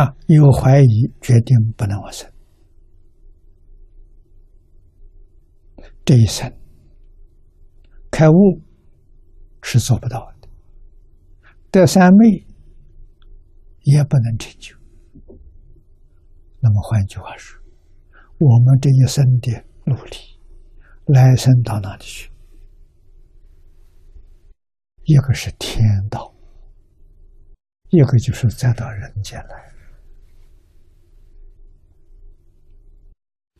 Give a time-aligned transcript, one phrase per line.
[0.00, 2.26] 啊，有怀疑，决定不能往生。
[6.06, 6.50] 这一生
[8.10, 8.32] 开悟
[9.62, 10.48] 是做不到的，
[11.70, 12.46] 得三昧
[13.82, 14.74] 也不能成就。
[16.60, 17.60] 那么换句话说，
[18.38, 19.52] 我们这一生的
[19.84, 20.16] 努力，
[21.04, 22.32] 来生到哪里去？
[25.04, 26.34] 一个是天道，
[27.90, 29.69] 一个就是再到人间来。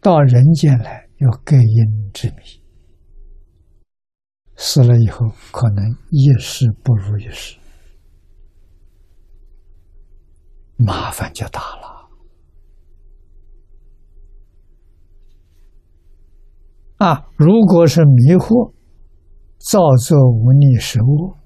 [0.02, 2.62] 到人间来有隔阴之谜，
[4.56, 7.58] 死了以后可能一世不如一世，
[10.78, 12.08] 麻烦就大了。
[16.96, 18.72] 啊，如果是迷惑、
[19.58, 21.36] 造作无逆失恶，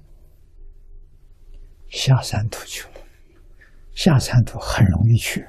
[1.89, 3.05] 下三途去了，
[3.93, 5.45] 下三途很容易去，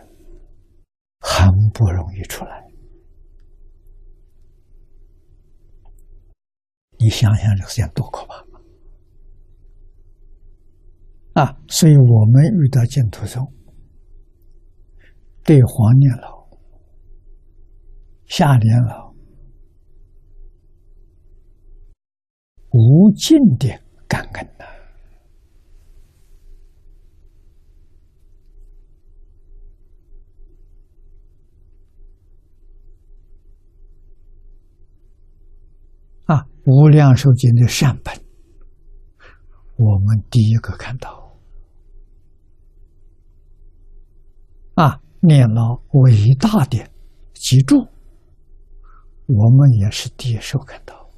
[1.21, 2.66] 很不容易出来。
[7.07, 8.45] 你想想这个事情多可怕
[11.41, 11.57] 啊！
[11.69, 13.53] 所以我们遇到净土宗，
[15.45, 16.49] 对黄念老、
[18.27, 19.15] 夏莲老
[22.73, 23.69] 无尽的
[24.09, 24.65] 感恩呐。
[36.67, 38.13] 无量寿经的善本，
[39.77, 41.39] 我们第一个看到
[44.75, 46.85] 啊，念了伟大的
[47.35, 47.87] 脊柱，
[49.27, 51.09] 我们也是第一手看到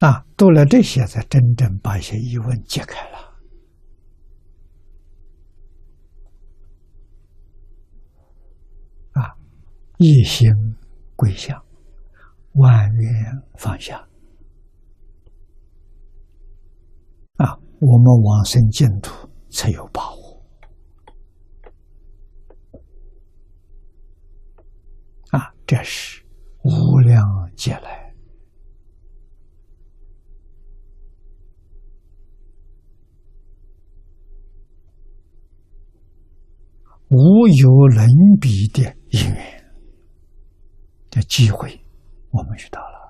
[0.00, 3.18] 啊，读了这些，才真正把一些疑问解开了
[9.12, 9.34] 啊，
[9.96, 10.69] 一心。
[11.20, 11.62] 归向，
[12.52, 14.08] 万缘放下。
[17.36, 20.42] 啊，我们往生净土才有把握。
[25.32, 26.24] 啊，这是
[26.62, 27.22] 无量
[27.54, 28.14] 劫来
[37.10, 38.06] 无有能
[38.40, 39.59] 比的因缘。
[41.10, 41.84] 的机会，
[42.30, 43.00] 我们遇到了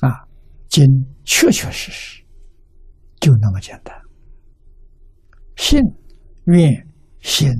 [0.00, 0.26] 啊！
[0.68, 0.84] 经
[1.24, 2.24] 确确实实
[3.20, 3.94] 就那么简单，
[5.56, 5.80] 信、
[6.46, 6.88] 愿、
[7.20, 7.52] 行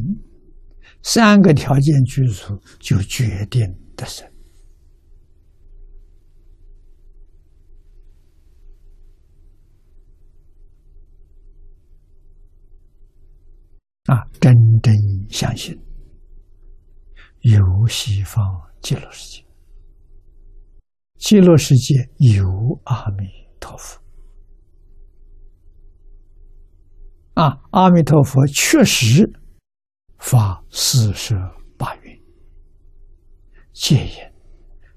[1.03, 3.62] 三个条件具足，就决定
[3.94, 4.31] 得生。
[14.12, 14.53] 啊，真
[14.83, 14.95] 正
[15.31, 15.75] 相信
[17.41, 18.45] 有西方
[18.83, 19.45] 极乐世界，
[21.17, 22.45] 极乐世界有
[22.84, 23.25] 阿弥
[23.59, 24.03] 陀佛。
[27.33, 29.33] 啊，阿弥陀佛确实
[30.19, 31.34] 发四十
[31.79, 32.21] 八愿，
[33.73, 34.34] 戒言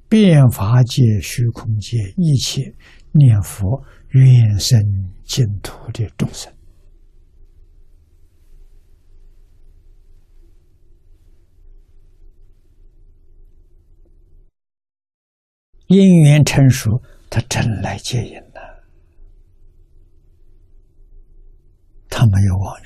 [0.10, 2.76] 变法界、虚空界一切
[3.14, 4.78] 念佛愿生
[5.24, 6.54] 净土的众生。
[15.88, 18.84] 因缘成熟，他真来接引了，
[22.10, 22.86] 他没有妄语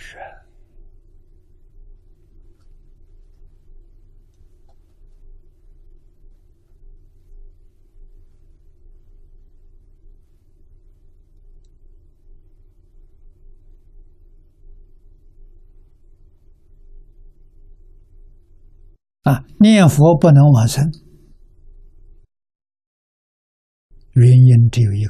[19.24, 19.46] 啊！
[19.60, 20.92] 念佛不能往生。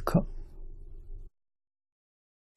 [0.00, 0.26] 一个，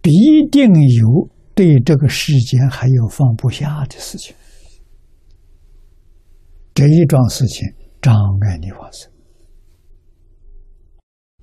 [0.01, 0.11] 必
[0.49, 4.35] 定有对这个世间还有放不下的事情，
[6.73, 7.67] 这一桩事情
[8.01, 9.11] 障碍你往生。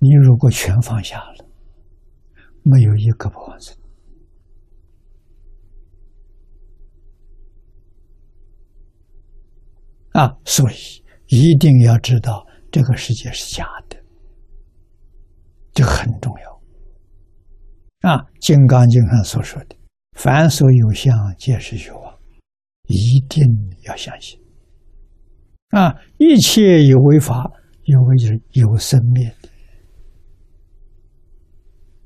[0.01, 1.47] 你如果全放下了，
[2.63, 3.77] 没有一个不往生
[10.13, 10.37] 啊！
[10.45, 10.75] 所以
[11.27, 14.00] 一定要知道，这个世界是假的。
[15.81, 18.19] 这很重要啊！
[18.39, 19.75] 《金刚经》上所说的
[20.13, 22.19] “凡所有相，皆是虚妄”，
[22.85, 23.43] 一定
[23.85, 24.39] 要相信
[25.69, 25.99] 啊！
[26.19, 27.51] 一切有为法
[27.85, 29.49] 有为就是有生灭的，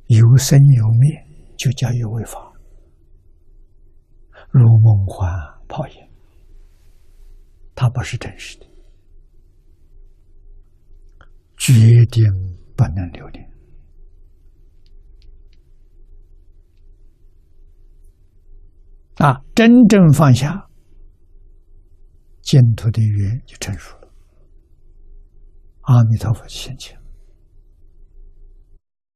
[0.06, 1.26] 有生有灭
[1.56, 2.52] 就叫有为法，
[4.50, 5.28] 如梦幻
[5.66, 5.94] 泡影，
[7.74, 8.66] 它不是真实的，
[11.56, 11.72] 决
[12.12, 12.22] 定
[12.76, 13.50] 不能留恋。
[19.24, 20.68] 啊，真正放下，
[22.42, 24.12] 净土的缘就成熟了。
[25.80, 27.00] 阿弥陀佛现前，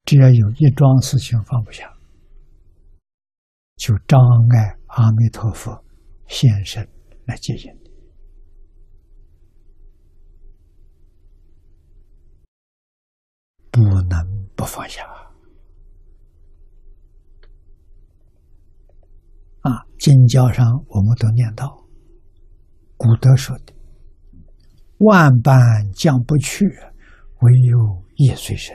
[0.07, 1.93] 只要有一桩事情放不下，
[3.77, 4.19] 就障
[4.57, 5.85] 碍阿弥陀佛
[6.27, 6.89] 现身
[7.27, 7.71] 来接引，
[13.71, 15.05] 不能不放下。
[19.63, 21.87] 啊，经教上我们都念到，
[22.97, 23.75] 古德说的。
[25.01, 25.61] 万般
[25.93, 26.65] 将不去，
[27.41, 28.75] 唯有业随身。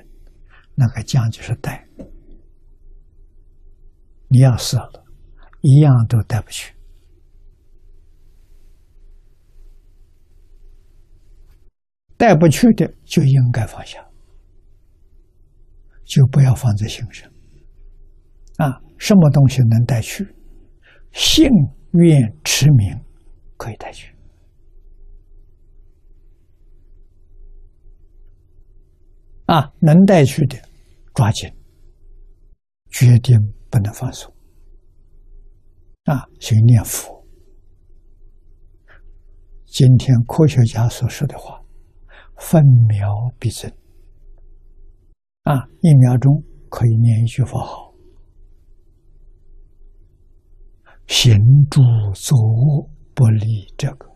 [0.75, 1.88] 那个将就是带，
[4.27, 5.03] 你要死了，
[5.62, 6.71] 一样都带不去。
[12.15, 13.97] 带不去的就应该放下，
[16.06, 17.27] 就不要放在心上。
[18.57, 20.24] 啊，什么东西能带去？
[21.13, 21.48] 信
[21.92, 23.00] 愿持名
[23.56, 24.13] 可以带去。
[29.45, 30.57] 啊，能带去的，
[31.13, 31.54] 抓紧，
[32.89, 33.38] 决定
[33.69, 34.33] 不能放松。
[36.06, 37.24] 啊，去念佛。
[39.66, 41.63] 今天科学家所说的话，
[42.38, 43.07] 分秒
[43.38, 43.71] 必争。
[45.44, 47.93] 啊，一秒钟可以念一句佛号，
[51.08, 51.36] 行
[51.70, 51.82] 住
[52.14, 54.08] 坐卧不离这个，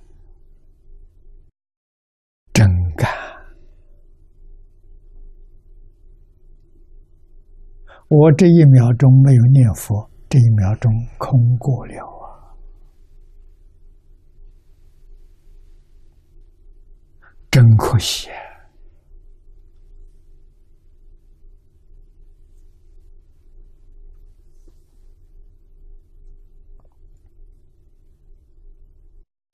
[2.54, 3.08] 真干。
[8.10, 12.56] 我这一秒钟没有念佛，这一秒钟空过了啊！
[17.52, 18.47] 真可惜啊！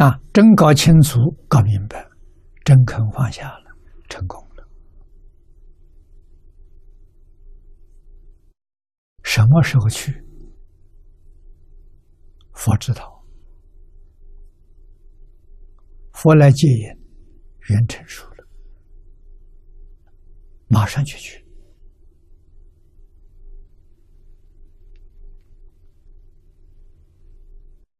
[0.03, 1.17] 啊真搞清楚、
[1.47, 2.05] 搞明白，
[2.65, 3.71] 真肯放下了，
[4.09, 4.67] 成功了。
[9.23, 10.21] 什么时候去？
[12.51, 13.23] 佛知道，
[16.11, 16.89] 佛来接引，
[17.69, 18.45] 缘成熟了，
[20.67, 21.41] 马上就去。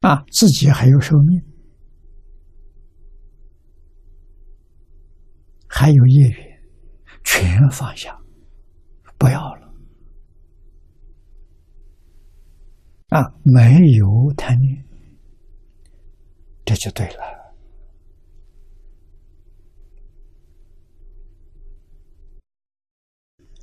[0.02, 1.42] 啊，自己还有寿命，
[5.84, 6.64] 还有业缘，
[7.26, 8.18] 全放下，
[9.18, 9.74] 不要了。
[13.10, 14.86] 啊，没有贪念，
[16.64, 17.54] 这就对了。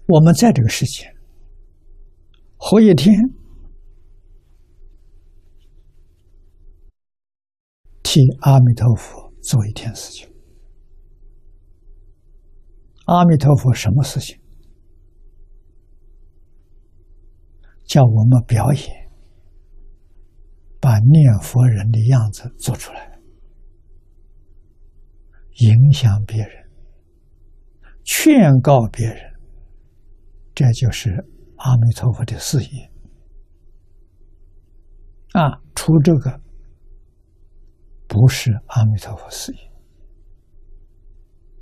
[0.06, 1.10] 我们在这个世界
[2.58, 3.18] 活一天，
[8.02, 10.28] 替阿弥陀佛做一天事情。
[13.10, 14.38] 阿弥陀佛什么事情？
[17.84, 19.10] 叫我们表演。
[20.80, 23.20] 把念佛人的样子做出来，
[25.56, 26.70] 影响别人，
[28.02, 29.16] 劝告别人，
[30.54, 31.10] 这就是
[31.56, 32.90] 阿弥陀佛的事业。
[35.32, 36.40] 啊，除这个，
[38.08, 39.69] 不是阿弥陀佛事业。